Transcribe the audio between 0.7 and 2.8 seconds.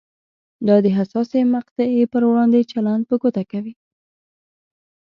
د حساسې مقطعې پر وړاندې